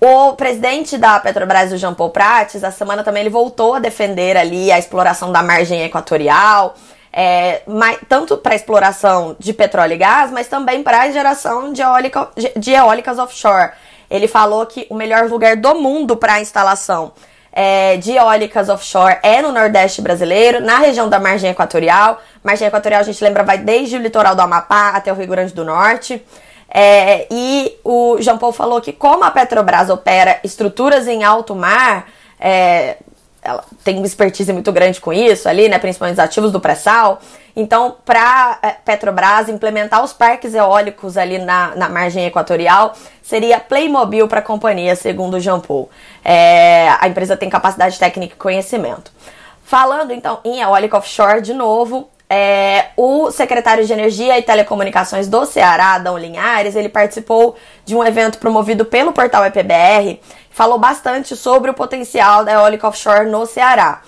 O 0.00 0.34
presidente 0.34 0.96
da 0.96 1.18
Petrobras, 1.18 1.72
o 1.72 1.76
Jean 1.76 1.92
Paul 1.92 2.10
Prates, 2.10 2.62
a 2.62 2.70
semana 2.70 3.02
também 3.02 3.22
ele 3.22 3.30
voltou 3.30 3.74
a 3.74 3.78
defender 3.80 4.36
ali 4.36 4.70
a 4.70 4.78
exploração 4.78 5.32
da 5.32 5.42
margem 5.42 5.82
equatorial, 5.82 6.74
é, 7.12 7.62
tanto 8.08 8.36
para 8.36 8.54
exploração 8.54 9.34
de 9.40 9.52
petróleo 9.52 9.94
e 9.94 9.96
gás, 9.96 10.30
mas 10.30 10.46
também 10.46 10.84
para 10.84 11.02
a 11.02 11.10
geração 11.10 11.72
de, 11.72 11.82
eólica, 11.82 12.28
de 12.56 12.70
eólicas 12.70 13.18
offshore. 13.18 13.72
Ele 14.08 14.28
falou 14.28 14.64
que 14.66 14.86
o 14.88 14.94
melhor 14.94 15.28
lugar 15.28 15.56
do 15.56 15.74
mundo 15.74 16.16
para 16.16 16.34
a 16.34 16.40
instalação 16.40 17.12
é, 17.52 17.96
de 17.96 18.12
eólicas 18.12 18.68
offshore 18.68 19.18
é 19.20 19.42
no 19.42 19.50
Nordeste 19.50 20.00
brasileiro, 20.00 20.60
na 20.60 20.78
região 20.78 21.08
da 21.08 21.18
margem 21.18 21.50
equatorial. 21.50 22.22
Margem 22.44 22.68
equatorial, 22.68 23.00
a 23.00 23.04
gente 23.04 23.22
lembra, 23.24 23.42
vai 23.42 23.58
desde 23.58 23.96
o 23.96 24.00
litoral 24.00 24.36
do 24.36 24.42
Amapá 24.42 24.90
até 24.90 25.12
o 25.12 25.16
Rio 25.16 25.26
Grande 25.26 25.52
do 25.52 25.64
Norte. 25.64 26.24
É, 26.68 27.26
e 27.30 27.78
o 27.82 28.18
Jean 28.20 28.36
Paul 28.36 28.52
falou 28.52 28.80
que 28.80 28.92
como 28.92 29.24
a 29.24 29.30
Petrobras 29.30 29.88
opera 29.88 30.38
estruturas 30.44 31.08
em 31.08 31.24
alto 31.24 31.54
mar, 31.54 32.08
é, 32.38 32.98
ela 33.42 33.64
tem 33.82 33.96
uma 33.96 34.06
expertise 34.06 34.52
muito 34.52 34.70
grande 34.70 35.00
com 35.00 35.12
isso 35.12 35.48
ali, 35.48 35.68
né, 35.68 35.78
principalmente 35.78 36.14
os 36.14 36.24
ativos 36.24 36.52
do 36.52 36.60
pré-sal. 36.60 37.20
Então, 37.56 37.96
para 38.04 38.58
é, 38.62 38.70
Petrobras 38.70 39.48
implementar 39.48 40.04
os 40.04 40.12
parques 40.12 40.54
eólicos 40.54 41.16
ali 41.16 41.38
na, 41.38 41.74
na 41.74 41.88
margem 41.88 42.26
equatorial, 42.26 42.94
seria 43.22 43.58
Playmobil 43.58 44.28
para 44.28 44.40
a 44.40 44.42
companhia, 44.42 44.94
segundo 44.94 45.34
o 45.34 45.40
Jean 45.40 45.60
Paul. 45.60 45.88
É, 46.24 46.90
a 47.00 47.08
empresa 47.08 47.36
tem 47.36 47.48
capacidade 47.48 47.98
técnica 47.98 48.34
e 48.34 48.38
conhecimento. 48.38 49.10
Falando 49.64 50.12
então 50.12 50.40
em 50.44 50.60
eólica 50.60 50.96
offshore 50.96 51.40
de 51.40 51.52
novo, 51.52 52.08
é, 52.30 52.88
o 52.96 53.30
secretário 53.30 53.84
de 53.84 53.92
Energia 53.92 54.38
e 54.38 54.42
Telecomunicações 54.42 55.28
do 55.28 55.46
Ceará, 55.46 55.94
Adão 55.94 56.18
Linhares, 56.18 56.76
ele 56.76 56.88
participou 56.88 57.56
de 57.84 57.96
um 57.96 58.04
evento 58.04 58.38
promovido 58.38 58.84
pelo 58.84 59.12
portal 59.12 59.44
EPBR, 59.46 60.20
falou 60.50 60.78
bastante 60.78 61.34
sobre 61.34 61.70
o 61.70 61.74
potencial 61.74 62.44
da 62.44 62.52
eólica 62.52 62.86
offshore 62.86 63.30
no 63.30 63.46
Ceará. 63.46 64.02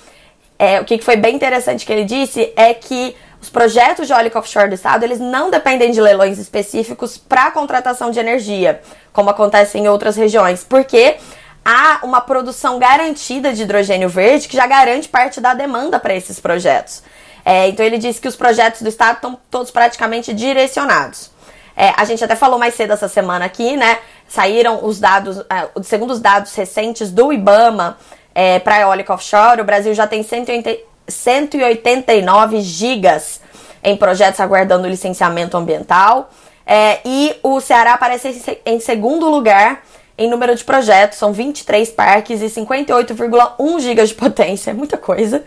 É, 0.59 0.81
o 0.81 0.85
que 0.85 0.99
foi 1.01 1.17
bem 1.17 1.35
interessante 1.35 1.87
que 1.87 1.93
ele 1.93 2.05
disse 2.05 2.53
é 2.55 2.75
que 2.75 3.17
os 3.41 3.49
projetos 3.49 4.07
de 4.07 4.13
eólica 4.13 4.39
offshore 4.39 4.69
do 4.69 4.75
estado, 4.75 5.03
eles 5.03 5.19
não 5.19 5.51
dependem 5.51 5.91
de 5.91 6.01
leilões 6.01 6.39
específicos 6.39 7.17
para 7.17 7.51
contratação 7.51 8.11
de 8.11 8.19
energia, 8.19 8.83
como 9.15 9.31
acontece 9.31 9.79
em 9.79 9.89
outras 9.89 10.17
regiões, 10.17 10.63
porque 10.63 11.17
há 11.65 12.01
uma 12.03 12.21
produção 12.21 12.79
garantida 12.79 13.55
de 13.55 13.63
hidrogênio 13.63 14.11
verde 14.11 14.47
que 14.47 14.57
já 14.57 14.67
garante 14.67 15.09
parte 15.09 15.41
da 15.41 15.55
demanda 15.55 15.99
para 15.99 16.15
esses 16.15 16.39
projetos. 16.39 17.03
É, 17.45 17.69
então 17.69 17.85
ele 17.85 17.99
disse 17.99 18.21
que 18.21 18.29
os 18.29 18.37
projetos 18.37 18.83
do 18.83 18.89
Estado 18.89 19.17
estão 19.17 19.39
todos 19.51 19.71
praticamente 19.71 20.33
direcionados. 20.33 21.31
É, 21.77 21.93
a 21.97 22.05
gente 22.05 22.23
até 22.23 22.37
falou 22.37 22.59
mais 22.59 22.75
cedo 22.75 22.93
essa 22.93 23.09
semana 23.09 23.45
aqui, 23.45 23.77
né? 23.77 23.99
Saíram 24.29 24.85
os 24.85 25.01
dados, 25.01 25.39
é, 25.39 25.83
segundo 25.83 26.11
os 26.11 26.21
dados 26.21 26.55
recentes 26.55 27.11
do 27.11 27.33
IBAMA 27.33 27.97
é, 28.35 28.59
para 28.59 28.81
eólica 28.81 29.15
offshore, 29.15 29.61
o 29.61 29.65
Brasil 29.65 29.95
já 29.95 30.07
tem 30.07 30.23
180, 30.23 30.79
189 31.09 32.61
gigas 32.61 33.41
em 33.83 33.97
projetos 33.97 34.41
aguardando 34.41 34.87
licenciamento 34.87 35.57
ambiental. 35.57 36.31
É, 36.67 37.01
e 37.05 37.35
o 37.43 37.61
Ceará 37.61 37.95
aparece 37.95 38.61
em 38.65 38.79
segundo 38.79 39.29
lugar 39.29 39.83
em 40.17 40.29
número 40.29 40.55
de 40.55 40.63
projetos, 40.63 41.19
são 41.19 41.33
23 41.33 41.89
parques 41.93 42.43
e 42.43 42.47
58,1 42.47 43.81
gigas 43.81 44.11
de 44.11 44.15
potência, 44.15 44.71
é 44.71 44.75
muita 44.75 44.99
coisa 44.99 45.43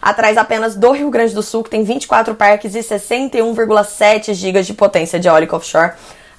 atrás 0.00 0.36
apenas 0.36 0.76
do 0.76 0.92
Rio 0.92 1.10
Grande 1.10 1.34
do 1.34 1.42
Sul, 1.42 1.62
que 1.62 1.70
tem 1.70 1.82
24 1.82 2.34
parques 2.34 2.74
e 2.74 2.80
61,7 2.80 4.34
gigas 4.34 4.66
de 4.66 4.74
potência 4.74 5.18
de 5.18 5.28
eólica 5.28 5.56
offshore, 5.56 5.92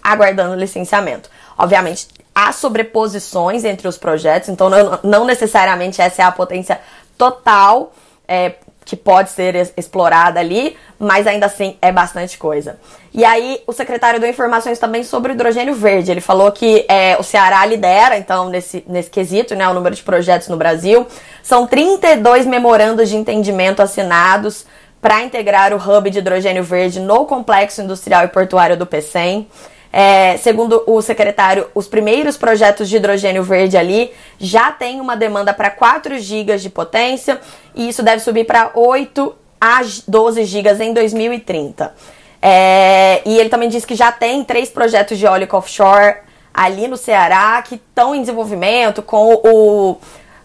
aguardando 0.03 0.55
licenciamento. 0.55 1.29
Obviamente, 1.57 2.07
há 2.33 2.51
sobreposições 2.51 3.63
entre 3.63 3.87
os 3.87 3.97
projetos, 3.97 4.49
então 4.49 4.69
não, 4.69 4.99
não 5.03 5.25
necessariamente 5.25 6.01
essa 6.01 6.21
é 6.21 6.25
a 6.25 6.31
potência 6.31 6.79
total 7.17 7.91
é, 8.27 8.55
que 8.87 8.95
pode 8.95 9.31
ser 9.31 9.73
explorada 9.75 10.39
ali, 10.39 10.77
mas 10.97 11.27
ainda 11.27 11.45
assim 11.45 11.75
é 11.81 11.91
bastante 11.91 12.37
coisa. 12.37 12.79
E 13.13 13.25
aí, 13.25 13.61
o 13.67 13.73
secretário 13.73 14.17
deu 14.17 14.29
informações 14.29 14.79
também 14.79 15.03
sobre 15.03 15.33
o 15.33 15.35
hidrogênio 15.35 15.75
verde. 15.75 16.09
Ele 16.09 16.21
falou 16.21 16.49
que 16.53 16.85
é, 16.87 17.17
o 17.19 17.23
Ceará 17.23 17.65
lidera, 17.65 18.17
então, 18.17 18.47
nesse, 18.47 18.85
nesse 18.87 19.09
quesito, 19.09 19.55
né, 19.55 19.67
o 19.67 19.73
número 19.73 19.93
de 19.93 20.01
projetos 20.01 20.47
no 20.47 20.55
Brasil. 20.55 21.05
São 21.43 21.67
32 21.67 22.45
memorandos 22.45 23.09
de 23.09 23.17
entendimento 23.17 23.81
assinados 23.81 24.65
para 25.01 25.21
integrar 25.21 25.73
o 25.73 25.77
hub 25.77 26.09
de 26.09 26.19
hidrogênio 26.19 26.63
verde 26.63 27.01
no 27.01 27.25
complexo 27.25 27.81
industrial 27.81 28.23
e 28.23 28.29
portuário 28.29 28.77
do 28.77 28.85
PECEM. 28.85 29.49
É, 29.91 30.37
segundo 30.37 30.83
o 30.85 31.01
secretário, 31.01 31.67
os 31.73 31.87
primeiros 31.87 32.37
projetos 32.37 32.89
de 32.89 32.97
hidrogênio 32.97 33.43
verde 33.43 33.77
ali 33.77 34.11
já 34.39 34.71
tem 34.71 34.99
uma 34.99 35.15
demanda 35.15 35.53
para 35.53 35.69
4 35.69 36.19
GB 36.19 36.57
de 36.57 36.69
potência 36.69 37.39
e 37.73 37.89
isso 37.89 38.03
deve 38.03 38.21
subir 38.21 38.45
para 38.45 38.71
8 38.73 39.35
a 39.59 39.81
12 40.07 40.45
GB 40.45 40.83
em 40.83 40.93
2030. 40.93 41.93
É, 42.41 43.21
e 43.25 43.39
ele 43.39 43.49
também 43.49 43.69
disse 43.69 43.87
que 43.87 43.95
já 43.95 44.11
tem 44.11 44.43
três 44.43 44.69
projetos 44.69 45.17
de 45.17 45.25
eólica 45.25 45.57
offshore 45.57 46.17
ali 46.53 46.87
no 46.87 46.97
Ceará 46.97 47.61
que 47.61 47.75
estão 47.75 48.13
em 48.13 48.21
desenvolvimento 48.21 49.01
com 49.01 49.33
o 49.33 49.97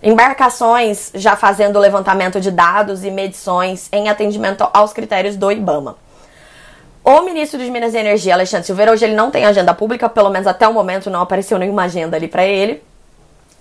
embarcações 0.02 1.10
já 1.14 1.36
fazendo 1.36 1.78
levantamento 1.78 2.40
de 2.40 2.50
dados 2.50 3.04
e 3.04 3.10
medições 3.10 3.88
em 3.92 4.08
atendimento 4.08 4.68
aos 4.72 4.92
critérios 4.92 5.36
do 5.36 5.50
IBAMA. 5.50 5.96
O 7.04 7.22
ministro 7.22 7.58
de 7.58 7.68
Minas 7.68 7.94
e 7.94 7.98
Energia, 7.98 8.32
Alexandre 8.32 8.64
Silveira, 8.64 8.92
hoje 8.92 9.04
ele 9.04 9.16
não 9.16 9.28
tem 9.28 9.44
agenda 9.44 9.74
pública, 9.74 10.08
pelo 10.08 10.30
menos 10.30 10.46
até 10.46 10.68
o 10.68 10.72
momento 10.72 11.10
não 11.10 11.20
apareceu 11.20 11.58
nenhuma 11.58 11.82
agenda 11.82 12.16
ali 12.16 12.28
para 12.28 12.44
ele. 12.44 12.80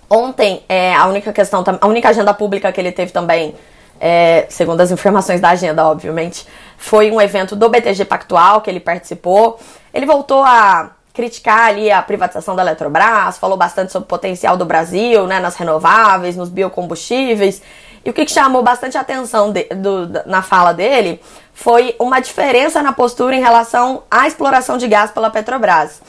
Ontem, 0.08 0.62
é, 0.68 0.94
a 0.94 1.06
única 1.06 1.32
questão, 1.32 1.64
a 1.80 1.86
única 1.88 2.08
agenda 2.08 2.32
pública 2.32 2.70
que 2.70 2.80
ele 2.80 2.92
teve 2.92 3.10
também, 3.10 3.56
é, 3.98 4.46
segundo 4.48 4.80
as 4.80 4.92
informações 4.92 5.40
da 5.40 5.48
agenda, 5.48 5.84
obviamente, 5.84 6.46
foi 6.76 7.10
um 7.10 7.20
evento 7.20 7.56
do 7.56 7.68
BTG 7.68 8.04
Pactual 8.04 8.60
que 8.60 8.70
ele 8.70 8.78
participou. 8.78 9.58
Ele 9.92 10.06
voltou 10.06 10.44
a 10.44 10.92
criticar 11.12 11.68
ali 11.68 11.90
a 11.90 12.00
privatização 12.00 12.54
da 12.54 12.62
Eletrobras, 12.62 13.38
falou 13.38 13.56
bastante 13.56 13.90
sobre 13.90 14.04
o 14.04 14.08
potencial 14.08 14.56
do 14.56 14.64
Brasil, 14.64 15.26
né, 15.26 15.40
nas 15.40 15.56
renováveis, 15.56 16.36
nos 16.36 16.48
biocombustíveis. 16.48 17.60
E 18.04 18.10
o 18.10 18.12
que 18.12 18.26
chamou 18.26 18.62
bastante 18.62 18.98
atenção 18.98 19.52
de, 19.52 19.64
do, 19.64 20.08
na 20.26 20.42
fala 20.42 20.72
dele 20.72 21.20
foi 21.52 21.94
uma 21.98 22.20
diferença 22.20 22.82
na 22.82 22.92
postura 22.92 23.36
em 23.36 23.40
relação 23.40 24.02
à 24.10 24.26
exploração 24.26 24.76
de 24.76 24.88
gás 24.88 25.10
pela 25.10 25.30
Petrobras. 25.30 26.00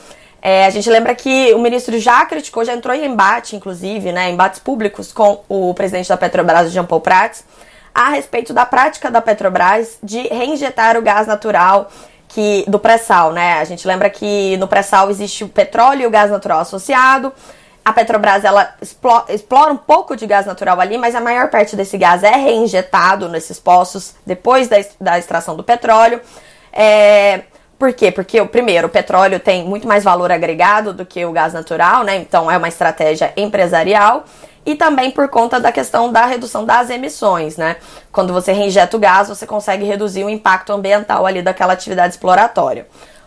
É, 0.42 0.66
a 0.66 0.70
gente 0.70 0.90
lembra 0.90 1.14
que 1.14 1.54
o 1.54 1.58
ministro 1.58 1.98
já 1.98 2.26
criticou, 2.26 2.64
já 2.64 2.74
entrou 2.74 2.94
em 2.94 3.06
embate, 3.06 3.56
inclusive, 3.56 4.12
né, 4.12 4.30
embates 4.30 4.60
públicos 4.60 5.10
com 5.12 5.42
o 5.48 5.72
presidente 5.72 6.08
da 6.08 6.16
Petrobras, 6.16 6.70
Jean 6.70 6.84
Paul 6.84 7.00
Prats, 7.00 7.44
a 7.94 8.10
respeito 8.10 8.52
da 8.52 8.66
prática 8.66 9.10
da 9.10 9.22
Petrobras 9.22 9.98
de 10.02 10.22
reinjetar 10.22 10.98
o 10.98 11.02
gás 11.02 11.26
natural 11.26 11.88
que 12.28 12.64
do 12.66 12.80
pré-sal, 12.80 13.32
né? 13.32 13.60
A 13.60 13.64
gente 13.64 13.86
lembra 13.86 14.10
que 14.10 14.56
no 14.56 14.66
pré-sal 14.66 15.08
existe 15.08 15.44
o 15.44 15.48
petróleo 15.48 16.02
e 16.02 16.06
o 16.06 16.10
gás 16.10 16.30
natural 16.30 16.58
associado. 16.58 17.32
A 17.84 17.92
Petrobras 17.92 18.44
ela 18.44 18.74
explora 19.28 19.70
um 19.70 19.76
pouco 19.76 20.16
de 20.16 20.26
gás 20.26 20.46
natural 20.46 20.80
ali, 20.80 20.96
mas 20.96 21.14
a 21.14 21.20
maior 21.20 21.50
parte 21.50 21.76
desse 21.76 21.98
gás 21.98 22.22
é 22.22 22.34
reinjetado 22.34 23.28
nesses 23.28 23.60
poços 23.60 24.14
depois 24.24 24.68
da, 24.98 25.18
extração 25.18 25.54
do 25.54 25.62
petróleo. 25.62 26.20
É, 26.72 27.42
por 27.78 27.92
quê? 27.92 28.10
Porque, 28.10 28.42
primeiro, 28.46 28.86
o 28.86 28.90
petróleo 28.90 29.38
tem 29.38 29.64
muito 29.64 29.86
mais 29.86 30.02
valor 30.02 30.32
agregado 30.32 30.94
do 30.94 31.04
que 31.04 31.26
o 31.26 31.32
gás 31.32 31.52
natural, 31.52 32.04
né? 32.04 32.16
Então 32.16 32.50
é 32.50 32.56
uma 32.56 32.68
estratégia 32.68 33.32
empresarial. 33.36 34.24
E 34.64 34.74
também 34.74 35.10
por 35.10 35.28
conta 35.28 35.60
da 35.60 35.70
questão 35.70 36.10
da 36.10 36.24
redução 36.24 36.64
das 36.64 36.88
emissões, 36.88 37.58
né? 37.58 37.76
Quando 38.10 38.32
você 38.32 38.50
reinjeta 38.50 38.96
o 38.96 39.00
gás, 39.00 39.28
você 39.28 39.46
consegue 39.46 39.84
reduzir 39.84 40.24
o 40.24 40.30
impacto 40.30 40.72
ambiental 40.72 41.26
ali 41.26 41.42
daquela 41.42 41.74
atividade 41.74 42.14
exploratória. 42.14 42.86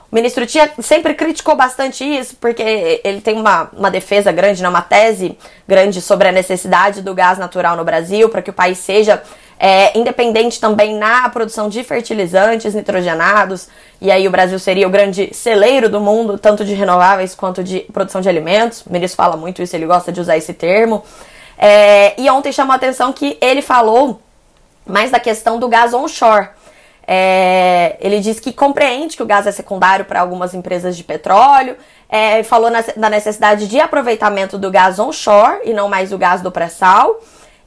O 0.10 0.16
ministro 0.16 0.46
Tia 0.46 0.72
sempre 0.80 1.14
criticou 1.14 1.56
bastante 1.56 2.04
isso, 2.04 2.38
porque 2.40 3.02
ele 3.04 3.20
tem 3.20 3.36
uma, 3.36 3.70
uma 3.74 3.92
defesa 3.92 4.32
grande, 4.32 4.64
né, 4.64 4.70
uma 4.70 4.82
tese 4.82 5.38
grande 5.68 6.02
sobre 6.02 6.30
a 6.30 6.32
necessidade 6.32 7.02
do 7.02 7.14
gás 7.14 7.38
natural 7.38 7.76
no 7.76 7.84
Brasil, 7.84 8.30
para 8.30 8.42
que 8.42 8.50
o 8.50 8.54
país 8.54 8.78
seja 8.78 9.22
é, 9.60 9.98
independente 9.98 10.62
também 10.62 10.96
na 10.96 11.28
produção 11.28 11.68
de 11.68 11.84
fertilizantes 11.84 12.74
nitrogenados, 12.74 13.68
e 14.00 14.10
aí 14.10 14.26
o 14.28 14.32
Brasil 14.32 14.58
seria 14.60 14.88
o 14.88 14.90
grande 14.90 15.34
celeiro 15.34 15.90
do 15.90 16.00
mundo, 16.00 16.38
tanto 16.38 16.64
de 16.64 16.74
renováveis 16.74 17.36
quanto 17.36 17.62
de 17.62 17.82
produção 17.92 18.22
de 18.22 18.30
alimentos. 18.30 18.86
O 18.86 18.94
ministro 18.94 19.18
fala 19.18 19.36
muito 19.36 19.62
isso, 19.62 19.76
ele 19.76 19.88
gosta 19.88 20.12
de 20.12 20.22
usar 20.22 20.38
esse 20.38 20.54
termo. 20.54 21.04
É, 21.58 22.14
e 22.22 22.30
ontem 22.30 22.52
chamou 22.52 22.72
a 22.74 22.76
atenção 22.76 23.12
que 23.12 23.38
ele 23.42 23.62
falou 23.62 24.22
mais 24.86 25.12
da 25.12 25.20
questão 25.20 25.60
do 25.60 25.68
gás 25.68 25.94
onshore. 25.94 26.50
É, 27.10 27.96
ele 28.02 28.20
diz 28.20 28.38
que 28.38 28.52
compreende 28.52 29.16
que 29.16 29.24
o 29.24 29.26
gás 29.26 29.48
é 29.48 29.52
secundário 29.52 30.04
para 30.04 30.20
algumas 30.20 30.54
empresas 30.54 30.98
de 30.98 31.06
petróleo, 31.06 31.78
é, 32.10 32.44
falou 32.44 32.70
na, 32.70 32.84
da 32.98 33.10
necessidade 33.10 33.66
de 33.68 33.80
aproveitamento 33.80 34.58
do 34.58 34.70
gás 34.70 35.00
onshore 35.00 35.62
e 35.64 35.74
não 35.74 35.88
mais 35.88 36.12
o 36.12 36.18
gás 36.18 36.42
do 36.42 36.52
pré-sal. 36.52 37.22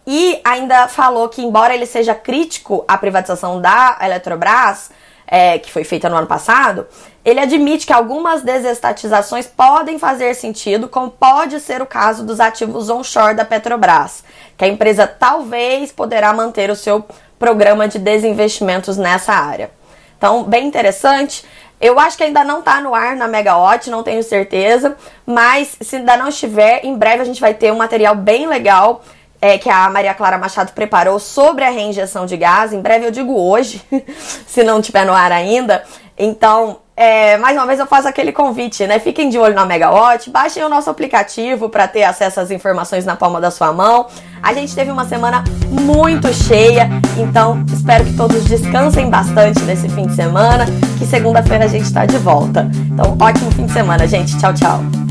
E 0.07 0.41
ainda 0.45 0.89
falou 0.89 1.29
que, 1.29 1.43
embora 1.43 1.75
ele 1.75 1.87
seja 1.87 2.15
crítico 2.15 2.85
à 2.87 2.99
privatização 2.99 3.61
da 3.61 3.99
Eletrobras, 4.03 4.91
é, 5.27 5.59
que 5.59 5.71
foi 5.71 5.85
feita 5.85 6.09
no 6.09 6.17
ano 6.17 6.27
passado, 6.27 6.87
ele 7.25 7.39
admite 7.39 7.87
que 7.87 7.93
algumas 7.93 8.43
desestatizações 8.43 9.47
podem 9.47 9.99
fazer 9.99 10.35
sentido, 10.35 10.89
como 10.89 11.11
pode 11.11 11.61
ser 11.61 11.81
o 11.81 11.87
caso 11.87 12.25
dos 12.25 12.41
ativos 12.41 12.91
onshore 12.91 13.37
da 13.37 13.45
Petrobras, 13.45 14.25
que 14.57 14.65
a 14.65 14.69
empresa 14.69 15.07
talvez 15.07 15.93
poderá 15.93 16.33
manter 16.33 16.71
o 16.71 16.77
seu 16.77 17.05
programa 17.41 17.89
de 17.89 17.99
desinvestimentos 17.99 18.99
nessa 18.99 19.33
área. 19.33 19.71
Então, 20.17 20.45
bem 20.45 20.67
interessante. 20.67 21.45
Eu 21.81 21.99
acho 21.99 22.19
que 22.19 22.23
ainda 22.23 22.45
não 22.45 22.59
está 22.59 22.79
no 22.83 22.95
ar 22.95 23.17
na 23.17 23.27
Megawatt, 23.27 23.89
não 23.89 24.03
tenho 24.03 24.23
certeza, 24.23 24.95
mas 25.25 25.79
se 25.81 25.97
ainda 25.97 26.15
não 26.19 26.29
estiver, 26.29 26.85
em 26.85 26.95
breve 26.95 27.23
a 27.23 27.25
gente 27.25 27.41
vai 27.41 27.55
ter 27.55 27.73
um 27.73 27.79
material 27.79 28.15
bem 28.15 28.47
legal 28.47 29.03
é, 29.41 29.57
que 29.57 29.71
a 29.71 29.89
Maria 29.89 30.13
Clara 30.13 30.37
Machado 30.37 30.73
preparou 30.73 31.19
sobre 31.19 31.65
a 31.65 31.71
reinjeção 31.71 32.27
de 32.27 32.37
gás. 32.37 32.75
Em 32.75 32.83
breve 32.83 33.07
eu 33.07 33.11
digo 33.11 33.35
hoje, 33.35 33.83
se 34.47 34.63
não 34.63 34.81
estiver 34.81 35.07
no 35.07 35.15
ar 35.15 35.33
ainda. 35.33 35.83
Então, 36.23 36.81
é, 36.95 37.39
mais 37.39 37.57
uma 37.57 37.67
vez 37.67 37.81
eu 37.81 37.87
faço 37.87 38.07
aquele 38.07 38.31
convite, 38.31 38.87
né? 38.87 38.99
Fiquem 38.99 39.31
de 39.31 39.39
olho 39.39 39.55
na 39.55 39.65
Megawatt, 39.65 40.29
baixem 40.29 40.63
o 40.63 40.69
nosso 40.69 40.91
aplicativo 40.91 41.71
para 41.71 41.89
ter 41.89 42.05
acesso 42.05 42.41
às 42.41 42.51
informações 42.51 43.07
na 43.07 43.17
palma 43.17 43.41
da 43.41 43.51
sua 43.51 43.73
mão. 43.73 44.07
A 44.43 44.53
gente 44.53 44.75
teve 44.75 44.91
uma 44.91 45.07
semana 45.07 45.43
muito 45.71 46.31
cheia, 46.35 46.91
então 47.17 47.65
espero 47.73 48.05
que 48.05 48.15
todos 48.15 48.45
descansem 48.45 49.09
bastante 49.09 49.61
nesse 49.63 49.89
fim 49.89 50.07
de 50.07 50.15
semana, 50.15 50.67
que 50.99 51.07
segunda-feira 51.07 51.65
a 51.65 51.69
gente 51.69 51.85
está 51.85 52.05
de 52.05 52.19
volta. 52.19 52.69
Então, 52.93 53.17
ótimo 53.19 53.51
fim 53.53 53.65
de 53.65 53.73
semana, 53.73 54.07
gente. 54.07 54.39
Tchau, 54.39 54.53
tchau. 54.53 55.10